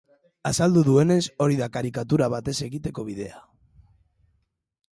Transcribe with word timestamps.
Azaldu 0.51 0.81
duenez, 0.87 1.17
hori 1.45 1.59
da 1.59 1.67
karikatura 1.75 2.29
bat 2.35 2.49
ez 2.55 2.55
egiteko 2.71 3.05
bidea. 3.11 3.45